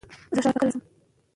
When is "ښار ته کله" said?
0.43-0.71